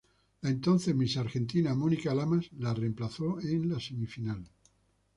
La 0.41 0.49
entonces 0.49 0.95
Miss 0.95 1.17
Argentina 1.17 1.75
Mónica 1.75 2.15
Lamas, 2.15 2.49
la 2.57 2.73
reemplazó 2.73 3.39
en 3.39 3.69
la 3.69 3.79
semifinal. 3.79 4.43